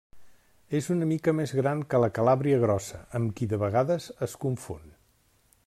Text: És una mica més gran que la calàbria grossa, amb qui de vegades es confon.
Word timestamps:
És 0.77 0.87
una 0.95 1.07
mica 1.09 1.33
més 1.39 1.53
gran 1.59 1.83
que 1.91 1.99
la 2.03 2.09
calàbria 2.17 2.57
grossa, 2.63 3.03
amb 3.19 3.37
qui 3.41 3.49
de 3.53 3.61
vegades 3.65 4.09
es 4.29 4.35
confon. 4.47 4.89